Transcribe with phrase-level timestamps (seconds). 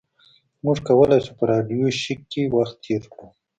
[0.63, 3.27] موږ کولی شو په راډیو شیک کې وخت تیر کړو